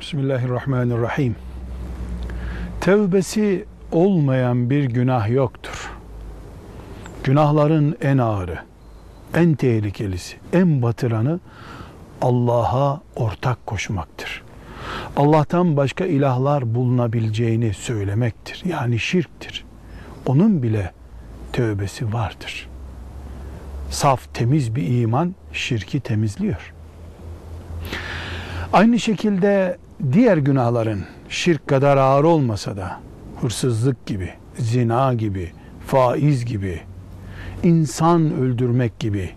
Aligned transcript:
Bismillahirrahmanirrahim. 0.00 1.36
Tevbesi 2.80 3.64
olmayan 3.92 4.70
bir 4.70 4.84
günah 4.84 5.30
yoktur. 5.30 5.90
Günahların 7.24 7.96
en 8.00 8.18
ağırı, 8.18 8.58
en 9.34 9.54
tehlikelisi, 9.54 10.36
en 10.52 10.82
batıranı 10.82 11.40
Allah'a 12.22 13.00
ortak 13.16 13.66
koşmaktır. 13.66 14.42
Allah'tan 15.16 15.76
başka 15.76 16.04
ilahlar 16.04 16.74
bulunabileceğini 16.74 17.74
söylemektir. 17.74 18.62
Yani 18.64 18.98
şirktir. 18.98 19.64
Onun 20.26 20.62
bile 20.62 20.92
tövbesi 21.52 22.12
vardır. 22.12 22.68
Saf, 23.90 24.34
temiz 24.34 24.74
bir 24.74 25.00
iman 25.00 25.34
şirki 25.52 26.00
temizliyor. 26.00 26.74
Aynı 28.72 28.98
şekilde 28.98 29.78
diğer 30.12 30.36
günahların 30.36 31.04
şirk 31.28 31.68
kadar 31.68 31.96
ağır 31.96 32.24
olmasa 32.24 32.76
da 32.76 33.00
hırsızlık 33.40 34.06
gibi, 34.06 34.30
zina 34.58 35.14
gibi, 35.14 35.52
faiz 35.86 36.44
gibi, 36.44 36.80
insan 37.62 38.34
öldürmek 38.34 38.98
gibi 38.98 39.30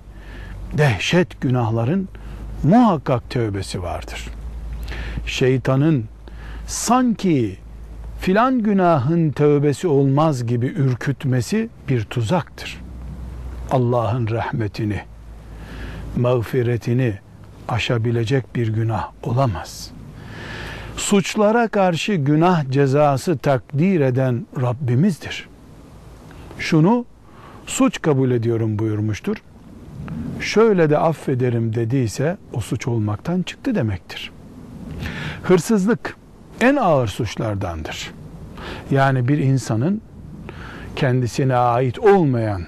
dehşet 0.78 1.42
günahların 1.42 2.10
muhakkak 2.64 3.30
tövbesi 3.30 3.84
vardır. 3.84 4.28
Şeytanın 5.26 6.06
sanki 6.68 7.58
filan 8.20 8.60
günahın 8.60 9.32
tövbesi 9.32 9.88
olmaz 9.88 10.46
gibi 10.46 10.66
ürkütmesi 10.66 11.70
bir 11.90 12.04
tuzaktır. 12.04 12.82
Allah'ın 13.72 14.28
rahmetini, 14.28 15.02
mağfiretini 16.18 17.20
aşabilecek 17.68 18.56
bir 18.56 18.68
günah 18.68 19.12
olamaz. 19.24 19.93
Suçlara 21.04 21.68
karşı 21.68 22.14
günah 22.14 22.72
cezası 22.72 23.38
takdir 23.38 24.02
eden 24.02 24.46
Rabbimizdir. 24.62 25.50
Şunu 26.60 27.06
suç 27.66 28.02
kabul 28.02 28.32
ediyorum 28.32 28.80
buyurmuştur. 28.80 29.38
Şöyle 30.40 30.90
de 30.90 30.98
affederim 30.98 31.76
dediyse 31.76 32.38
o 32.54 32.62
suç 32.62 32.88
olmaktan 32.88 33.42
çıktı 33.42 33.76
demektir. 33.76 34.32
Hırsızlık 35.44 36.18
en 36.62 36.76
ağır 36.76 37.08
suçlardandır. 37.08 38.12
Yani 38.92 39.28
bir 39.28 39.38
insanın 39.38 40.02
kendisine 40.96 41.56
ait 41.56 42.00
olmayan 42.00 42.64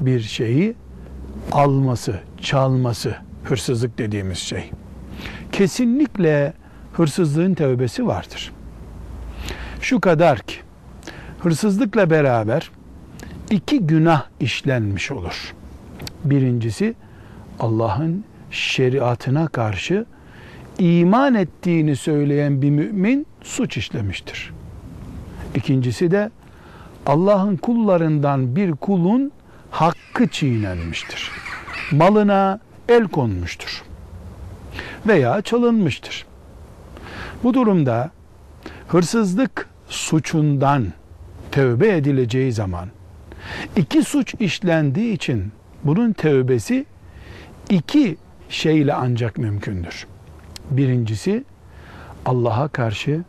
bir 0.00 0.20
şeyi 0.20 0.74
alması, 1.52 2.20
çalması, 2.40 3.16
hırsızlık 3.44 3.98
dediğimiz 3.98 4.38
şey. 4.38 4.70
Kesinlikle 5.52 6.52
hırsızlığın 6.98 7.54
tövbesi 7.54 8.06
vardır. 8.06 8.52
Şu 9.80 10.00
kadar 10.00 10.38
ki 10.38 10.56
hırsızlıkla 11.40 12.10
beraber 12.10 12.70
iki 13.50 13.80
günah 13.80 14.24
işlenmiş 14.40 15.10
olur. 15.10 15.54
Birincisi 16.24 16.94
Allah'ın 17.60 18.24
şeriatına 18.50 19.48
karşı 19.48 20.06
iman 20.78 21.34
ettiğini 21.34 21.96
söyleyen 21.96 22.62
bir 22.62 22.70
mümin 22.70 23.26
suç 23.42 23.76
işlemiştir. 23.76 24.52
İkincisi 25.54 26.10
de 26.10 26.30
Allah'ın 27.06 27.56
kullarından 27.56 28.56
bir 28.56 28.72
kulun 28.72 29.32
hakkı 29.70 30.28
çiğnenmiştir. 30.28 31.30
Malına 31.92 32.60
el 32.88 33.08
konmuştur. 33.08 33.82
Veya 35.06 35.42
çalınmıştır. 35.42 36.27
Bu 37.44 37.54
durumda 37.54 38.10
hırsızlık 38.88 39.68
suçundan 39.88 40.86
tövbe 41.52 41.96
edileceği 41.96 42.52
zaman 42.52 42.88
iki 43.76 44.02
suç 44.02 44.34
işlendiği 44.40 45.14
için 45.14 45.52
bunun 45.84 46.12
tövbesi 46.12 46.86
iki 47.70 48.16
şeyle 48.48 48.94
ancak 48.94 49.38
mümkündür. 49.38 50.06
Birincisi 50.70 51.44
Allah'a 52.26 52.68
karşı 52.68 53.24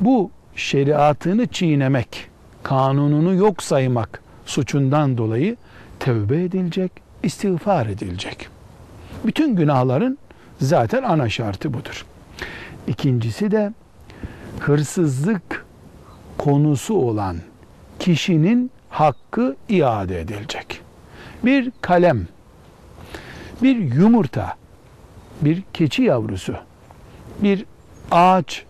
bu 0.00 0.30
şeriatını 0.56 1.46
çiğnemek, 1.46 2.28
kanununu 2.62 3.34
yok 3.34 3.62
saymak 3.62 4.22
suçundan 4.46 5.18
dolayı 5.18 5.56
tövbe 6.00 6.44
edilecek, 6.44 6.92
istiğfar 7.22 7.86
edilecek. 7.86 8.48
Bütün 9.24 9.56
günahların 9.56 10.18
zaten 10.60 11.02
ana 11.02 11.28
şartı 11.28 11.74
budur. 11.74 12.06
İkincisi 12.90 13.50
de 13.50 13.72
hırsızlık 14.60 15.66
konusu 16.38 16.94
olan 16.94 17.36
kişinin 17.98 18.70
hakkı 18.88 19.56
iade 19.68 20.20
edilecek. 20.20 20.80
Bir 21.44 21.72
kalem, 21.80 22.26
bir 23.62 23.76
yumurta, 23.76 24.56
bir 25.40 25.62
keçi 25.72 26.02
yavrusu, 26.02 26.54
bir 27.42 27.64
ağaç, 28.10 28.64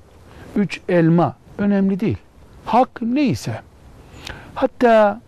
üç 0.56 0.80
elma 0.88 1.36
önemli 1.58 2.00
değil. 2.00 2.18
Hak 2.64 3.02
neyse. 3.02 3.60
Hatta 4.54 5.20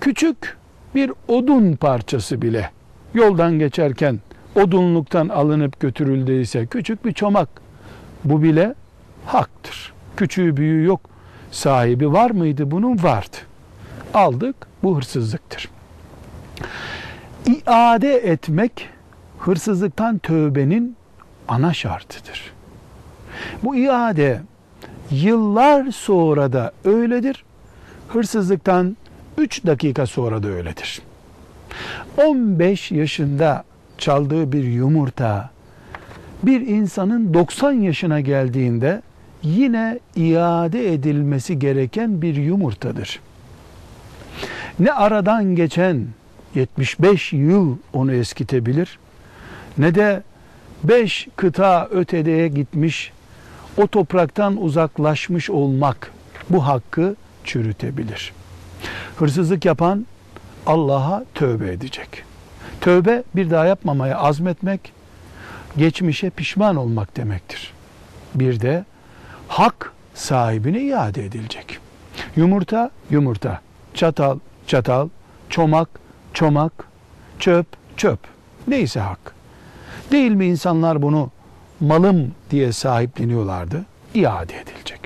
küçük 0.00 0.58
bir 0.94 1.12
odun 1.28 1.72
parçası 1.72 2.42
bile 2.42 2.70
yoldan 3.14 3.58
geçerken 3.58 4.20
odunluktan 4.56 5.28
alınıp 5.28 5.80
götürüldüyse 5.80 6.66
küçük 6.66 7.04
bir 7.04 7.12
çomak 7.12 7.69
bu 8.24 8.42
bile 8.42 8.74
haktır. 9.26 9.92
Küçüğü 10.16 10.56
büyüğü 10.56 10.84
yok. 10.84 11.00
Sahibi 11.50 12.12
var 12.12 12.30
mıydı 12.30 12.70
bunun? 12.70 13.02
Vardı. 13.02 13.36
Aldık 14.14 14.56
bu 14.82 14.96
hırsızlıktır. 14.96 15.68
İade 17.46 18.14
etmek 18.14 18.88
hırsızlıktan 19.38 20.18
tövbenin 20.18 20.96
ana 21.48 21.74
şartıdır. 21.74 22.52
Bu 23.62 23.76
iade 23.76 24.40
yıllar 25.10 25.90
sonra 25.90 26.52
da 26.52 26.72
öyledir. 26.84 27.44
Hırsızlıktan 28.08 28.96
3 29.38 29.66
dakika 29.66 30.06
sonra 30.06 30.42
da 30.42 30.48
öyledir. 30.48 31.02
15 32.16 32.90
yaşında 32.90 33.64
çaldığı 33.98 34.52
bir 34.52 34.64
yumurta 34.64 35.50
bir 36.42 36.60
insanın 36.60 37.34
90 37.34 37.72
yaşına 37.72 38.20
geldiğinde 38.20 39.02
yine 39.42 39.98
iade 40.16 40.92
edilmesi 40.92 41.58
gereken 41.58 42.22
bir 42.22 42.36
yumurtadır. 42.36 43.20
Ne 44.78 44.92
aradan 44.92 45.56
geçen 45.56 46.06
75 46.54 47.32
yıl 47.32 47.76
onu 47.92 48.12
eskitebilir 48.12 48.98
ne 49.78 49.94
de 49.94 50.22
5 50.84 51.28
kıta 51.36 51.88
ötedeye 51.90 52.48
gitmiş 52.48 53.12
o 53.76 53.86
topraktan 53.86 54.62
uzaklaşmış 54.62 55.50
olmak 55.50 56.12
bu 56.50 56.66
hakkı 56.66 57.16
çürütebilir. 57.44 58.32
Hırsızlık 59.16 59.64
yapan 59.64 60.06
Allah'a 60.66 61.24
tövbe 61.34 61.72
edecek. 61.72 62.24
Tövbe 62.80 63.22
bir 63.36 63.50
daha 63.50 63.66
yapmamaya 63.66 64.18
azmetmek, 64.18 64.92
geçmişe 65.76 66.30
pişman 66.30 66.76
olmak 66.76 67.16
demektir. 67.16 67.72
Bir 68.34 68.60
de 68.60 68.84
hak 69.48 69.92
sahibine 70.14 70.80
iade 70.80 71.24
edilecek. 71.24 71.78
Yumurta, 72.36 72.90
yumurta. 73.10 73.60
Çatal, 73.94 74.38
çatal. 74.66 75.08
Çomak, 75.48 75.88
çomak. 76.34 76.72
Çöp, 77.38 77.66
çöp. 77.96 78.18
Neyse 78.68 79.00
hak. 79.00 79.34
Değil 80.12 80.30
mi 80.32 80.46
insanlar 80.46 81.02
bunu 81.02 81.30
malım 81.80 82.34
diye 82.50 82.72
sahipleniyorlardı? 82.72 83.84
İade 84.14 84.54
edilecek. 84.60 85.00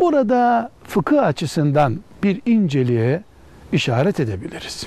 Burada 0.00 0.70
fıkıh 0.84 1.22
açısından 1.22 2.00
bir 2.22 2.40
inceliğe 2.46 3.22
işaret 3.72 4.20
edebiliriz. 4.20 4.86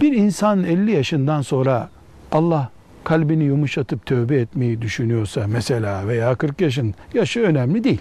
Bir 0.00 0.12
insan 0.12 0.64
50 0.64 0.92
yaşından 0.92 1.42
sonra 1.42 1.88
Allah 2.32 2.70
kalbini 3.04 3.44
yumuşatıp 3.44 4.06
tövbe 4.06 4.36
etmeyi 4.36 4.82
düşünüyorsa 4.82 5.46
mesela 5.46 6.08
veya 6.08 6.34
40 6.34 6.60
yaşın 6.60 6.94
yaşı 7.14 7.40
önemli 7.40 7.84
değil. 7.84 8.00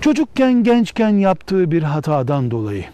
Çocukken 0.00 0.52
gençken 0.52 1.08
yaptığı 1.08 1.70
bir 1.70 1.82
hatadan 1.82 2.50
dolayı 2.50 2.84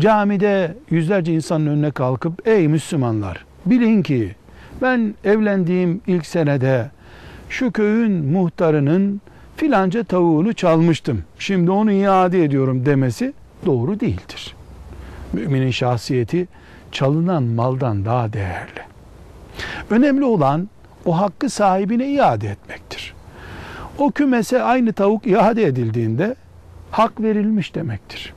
camide 0.00 0.76
yüzlerce 0.90 1.32
insanın 1.32 1.66
önüne 1.66 1.90
kalkıp 1.90 2.48
ey 2.48 2.68
Müslümanlar 2.68 3.44
bilin 3.66 4.02
ki 4.02 4.34
ben 4.82 5.14
evlendiğim 5.24 6.00
ilk 6.06 6.26
senede 6.26 6.90
şu 7.48 7.72
köyün 7.72 8.12
muhtarının 8.24 9.20
filanca 9.56 10.04
tavuğunu 10.04 10.54
çalmıştım. 10.54 11.24
Şimdi 11.38 11.70
onu 11.70 11.92
iade 11.92 12.44
ediyorum 12.44 12.86
demesi 12.86 13.32
doğru 13.66 14.00
değildir. 14.00 14.54
Müminin 15.32 15.70
şahsiyeti 15.70 16.48
çalınan 16.92 17.42
maldan 17.42 18.04
daha 18.04 18.32
değerli. 18.32 18.80
Önemli 19.92 20.24
olan 20.24 20.68
o 21.04 21.20
hakkı 21.20 21.50
sahibine 21.50 22.08
iade 22.08 22.48
etmektir. 22.48 23.14
O 23.98 24.10
kümese 24.10 24.62
aynı 24.62 24.92
tavuk 24.92 25.26
iade 25.26 25.66
edildiğinde 25.66 26.34
hak 26.90 27.20
verilmiş 27.20 27.74
demektir. 27.74 28.34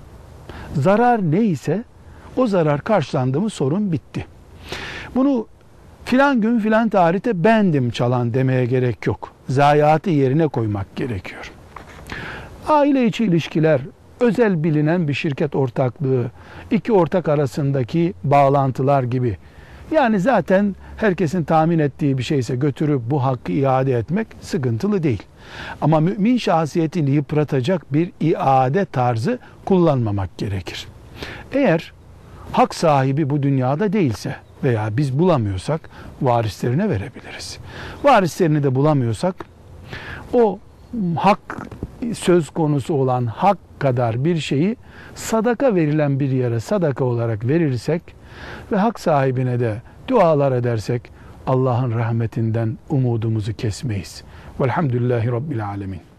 Zarar 0.74 1.22
neyse 1.22 1.84
o 2.38 2.48
zarar 2.48 2.82
karşılandı 2.82 3.42
mı 3.42 3.50
sorun 3.50 3.92
bitti. 3.92 4.26
Bunu 5.16 5.48
filan 6.06 6.42
gün 6.42 6.60
filan 6.60 6.90
tarihte 6.90 7.44
bendim 7.44 7.90
çalan 7.90 8.34
demeye 8.34 8.66
gerek 8.66 9.08
yok. 9.08 9.32
Zayiatı 9.50 10.10
yerine 10.10 10.48
koymak 10.48 10.96
gerekiyor. 10.96 11.52
Aile 12.68 13.06
içi 13.06 13.24
ilişkiler, 13.24 13.82
özel 14.20 14.64
bilinen 14.64 15.08
bir 15.08 15.14
şirket 15.14 15.56
ortaklığı, 15.56 16.26
iki 16.72 16.94
ortak 16.94 17.30
arasındaki 17.30 18.14
bağlantılar 18.24 19.04
gibi. 19.04 19.38
Yani 19.92 20.20
zaten 20.20 20.76
herkesin 20.98 21.44
tahmin 21.44 21.80
ettiği 21.80 22.18
bir 22.18 22.24
şeyse 22.24 22.56
götürüp 22.56 23.02
bu 23.10 23.24
hakkı 23.24 23.52
iade 23.52 23.94
etmek 23.94 24.28
sıkıntılı 24.42 25.04
değil. 25.04 25.24
Ama 25.82 26.00
mümin 26.00 26.38
şahsiyetini 26.38 27.10
yıpratacak 27.12 27.94
bir 27.94 28.12
iade 28.20 28.86
tarzı 28.86 29.40
kullanmamak 29.66 30.38
gerekir. 30.38 30.88
Eğer 31.54 31.94
hak 32.52 32.76
sahibi 32.76 33.30
bu 33.30 33.44
dünyada 33.44 33.94
değilse 33.94 34.36
veya 34.64 34.98
biz 34.98 35.20
bulamıyorsak 35.20 35.90
varislerine 36.22 36.90
verebiliriz. 36.90 37.58
Varislerini 38.04 38.64
de 38.64 38.76
bulamıyorsak 38.76 39.36
o 40.34 40.60
hak 41.16 41.68
söz 42.14 42.50
konusu 42.50 42.94
olan 42.94 43.26
hak 43.26 43.58
kadar 43.86 44.26
bir 44.26 44.38
şeyi 44.38 44.76
sadaka 45.16 45.76
verilen 45.76 46.20
bir 46.20 46.30
yere 46.30 46.60
sadaka 46.60 47.06
olarak 47.06 47.48
verirsek 47.48 48.02
ve 48.72 48.78
hak 48.78 49.00
sahibine 49.00 49.60
de 49.60 49.82
dualar 50.08 50.52
edersek 50.52 51.02
Allah'ın 51.48 51.92
rahmetinden 51.92 52.78
umudumuzu 52.90 53.54
kesmeyiz. 53.54 54.24
Velhamdülillahi 54.60 55.32
Rabbil 55.32 55.66
Alemin. 55.66 56.15